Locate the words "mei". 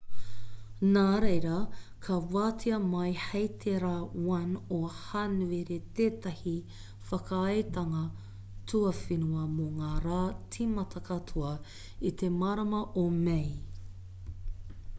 13.19-13.53